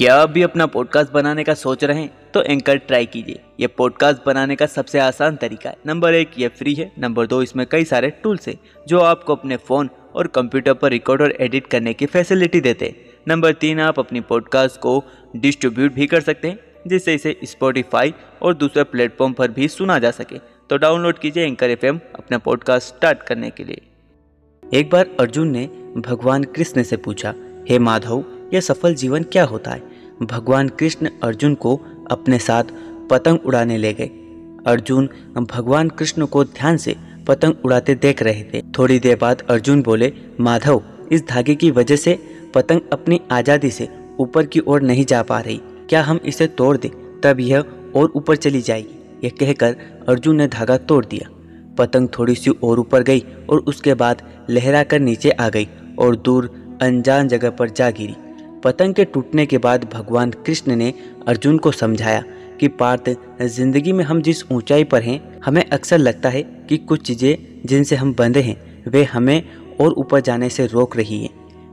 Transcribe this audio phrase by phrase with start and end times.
[0.00, 3.66] क्या आप भी अपना पॉडकास्ट बनाने का सोच रहे हैं तो एंकर ट्राई कीजिए। ये
[3.66, 7.66] पॉडकास्ट बनाने का सबसे आसान तरीका है। नंबर एक, ये फ्री है। नंबर दो, इसमें
[7.66, 8.58] कई सारे टूल्स हैं,
[8.88, 12.94] जो आपको अपने फ़ोन और कंप्यूटर पर रिकॉर्ड और एडिट करने की फैसिलिटी देते हैं।
[13.28, 15.04] नंबर तीन, आप अपनी पॉडकास्ट को
[15.36, 20.10] डिस्ट्रीब्यूट भी कर सकते हैं, जिससे इसे स्पॉटिफाई और दूसरे प्लेटफॉर्म पर भी सुना जा
[20.10, 20.38] सके।
[20.70, 23.82] तो डाउनलोड कीजिए एंकर एफएम अपना पॉडकास्ट स्टार्ट करने के लिए।
[24.62, 27.34] एक बार अर्जुन ने भगवान कृष्ण से पूछा,
[27.70, 28.24] हे माधव,
[28.54, 29.89] यह सफल जीवन क्या होता है?
[30.22, 31.74] भगवान कृष्ण अर्जुन को
[32.10, 32.64] अपने साथ
[33.10, 34.10] पतंग उड़ाने ले गए।
[34.66, 35.08] अर्जुन
[35.40, 36.94] भगवान कृष्ण को ध्यान से
[37.28, 41.96] पतंग उड़ाते देख रहे थे। थोड़ी देर बाद अर्जुन बोले, माधव, इस धागे की वजह
[41.96, 42.18] से
[42.54, 43.88] पतंग अपनी आज़ादी से
[44.20, 46.90] ऊपर की ओर नहीं जा पा रही। क्या हम इसे तोड़ दें,
[47.20, 47.64] तब यह
[47.96, 48.98] और ऊपर चली जाएगी?
[49.24, 49.76] यह कहकर
[50.08, 51.28] अर्जुन ने धागा तोड़ दिया।
[51.78, 55.68] पतंग थोड़ी सी और ऊपर गई और उसके बाद लहरा कर नीचे आ गई
[55.98, 56.50] और दूर
[56.82, 58.14] अनजान जगह पर जा गिरी।
[58.64, 60.92] पतंग के टूटने के बाद भगवान कृष्ण ने
[61.28, 62.22] अर्जुन को समझाया
[62.60, 63.08] कि पार्थ,
[63.42, 67.96] ज़िंदगी में हम जिस ऊंचाई पर हैं, हमें अक्सर लगता है कि कुछ चीज़ें जिनसे
[67.96, 68.56] हम बंधे हैं,
[68.88, 69.42] वे हमें
[69.80, 71.30] और ऊपर जाने से रोक रही हैं।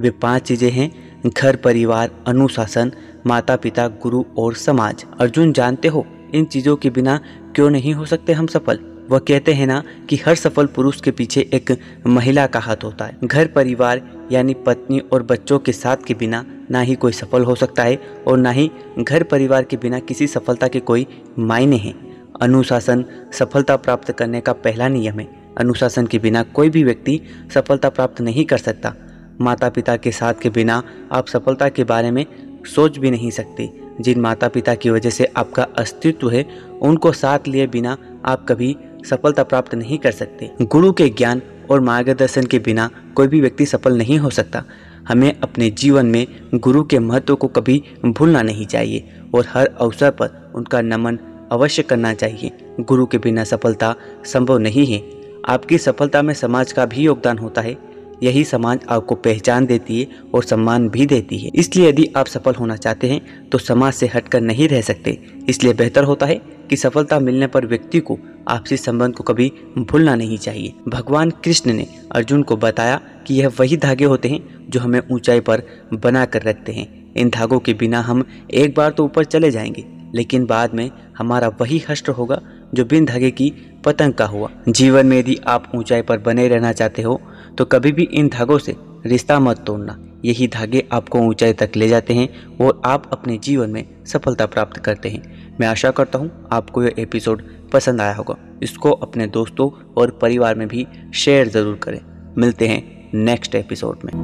[0.00, 0.90] वे पाँच चीज़ें हैं,
[1.36, 2.92] घर, परिवार, अनुशासन
[3.26, 7.20] माता पिता गुरु और समाज। अर्जुन जानते हो, इन चीज़ों के बिना
[7.54, 8.78] क्यों नहीं हो सकते हम सफल?
[9.10, 13.04] वह कहते हैं ना कि हर सफल पुरुष के पीछे एक महिला का हाथ होता
[13.04, 14.02] है। घर, परिवार,
[14.32, 18.00] यानी पत्नी और बच्चों के साथ के बिना ना ही कोई सफल हो सकता है
[18.26, 21.06] और ना ही घर परिवार के बिना किसी सफलता के कोई
[21.38, 26.84] मायने हैं। अनुशासन सफलता प्राप्त करने का पहला नियम है। अनुशासन के बिना कोई भी
[26.84, 27.20] व्यक्ति
[27.54, 28.94] सफलता प्राप्त नहीं कर सकता।
[29.40, 32.26] माता पिता के साथ के बिना आप सफलता के बारे में
[32.74, 36.48] सोच भी नहीं सकते। जिन माता पिता की वजह से आपका अस्तित्व है,
[36.82, 38.76] उनको साथ लिए बिना आप कभी
[39.10, 43.66] सफलता प्राप्त नहीं कर सकते। गुरु के ज्ञान और मार्गदर्शन के बिना कोई भी व्यक्ति
[43.66, 44.64] सफल नहीं हो सकता।
[45.10, 50.10] हमें अपने जीवन में गुरु के महत्व को कभी भूलना नहीं चाहिए और हर अवसर
[50.10, 51.18] पर उनका नमन
[51.52, 53.94] अवश्य करना चाहिए। गुरु के बिना सफलता
[54.24, 55.02] संभव नहीं है।
[55.48, 57.76] आपकी सफलता में समाज का भी योगदान होता है।
[58.22, 62.54] यही समाज आपको पहचान देती है और सम्मान भी देती है। इसलिए यदि आप सफल
[62.54, 65.18] होना चाहते हैं तो समाज से हटकर नहीं रह सकते।
[65.48, 66.40] इसलिए बेहतर होता है
[66.70, 68.18] कि सफलता मिलने पर व्यक्ति को
[68.48, 73.48] आपसी संबंध को कभी भूलना नहीं चाहिए। भगवान कृष्ण ने अर्जुन को बताया कि यह
[73.58, 75.62] वही धागे होते हैं जो हमें ऊंचाई पर
[75.94, 79.84] बना कर रखते हैं। इन धागों के बिना हम एक बार तो ऊपर चले जाएँगे,
[80.14, 82.40] लेकिन बाद में हमारा वही हष्ट होगा
[82.74, 83.52] जो बिन धागे की
[83.84, 87.20] पतंग का हुआ। जीवन में यदि आप ऊंचाई पर बने रहना चाहते हो
[87.58, 88.76] तो कभी भी इन धागों से
[89.06, 93.70] रिश्ता मत तोड़ना। यही धागे आपको ऊंचाई तक ले जाते हैं और आप अपने जीवन
[93.70, 97.42] में सफलता प्राप्त करते हैं। मैं आशा करता हूँ आपको यह एपिसोड
[97.72, 102.00] पसंद आया होगा। इसको अपने दोस्तों और परिवार में भी शेयर ज़रूर करें।
[102.38, 104.19] मिलते हैं नेक्स्ट एपिसोड में।